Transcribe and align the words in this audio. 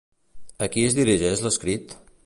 A 0.65 0.69
qui 0.75 0.87
es 0.87 0.97
dirigeix 1.01 1.45
l'escrit? 1.47 1.99